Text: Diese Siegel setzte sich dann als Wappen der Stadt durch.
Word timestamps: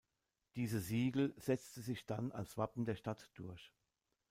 Diese 0.55 0.79
Siegel 0.79 1.31
setzte 1.37 1.79
sich 1.81 2.07
dann 2.07 2.31
als 2.31 2.57
Wappen 2.57 2.85
der 2.85 2.95
Stadt 2.95 3.29
durch. 3.35 3.71